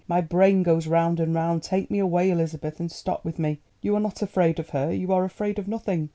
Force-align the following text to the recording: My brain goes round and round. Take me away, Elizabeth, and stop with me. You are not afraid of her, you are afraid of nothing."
My 0.07 0.19
brain 0.19 0.63
goes 0.63 0.87
round 0.87 1.19
and 1.19 1.35
round. 1.35 1.61
Take 1.61 1.91
me 1.91 1.99
away, 1.99 2.31
Elizabeth, 2.31 2.79
and 2.79 2.91
stop 2.91 3.23
with 3.23 3.37
me. 3.37 3.59
You 3.83 3.95
are 3.95 3.99
not 3.99 4.23
afraid 4.23 4.57
of 4.57 4.69
her, 4.69 4.91
you 4.91 5.13
are 5.13 5.25
afraid 5.25 5.59
of 5.59 5.67
nothing." 5.67 6.09